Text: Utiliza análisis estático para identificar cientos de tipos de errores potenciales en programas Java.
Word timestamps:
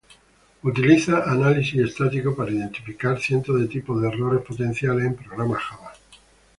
Utiliza 0.63 1.25
análisis 1.31 1.79
estático 1.79 2.35
para 2.35 2.49
identificar 2.49 3.21
cientos 3.21 3.59
de 3.61 3.67
tipos 3.67 4.01
de 4.01 4.07
errores 4.07 4.43
potenciales 4.43 5.05
en 5.05 5.15
programas 5.15 5.61
Java. 5.61 5.93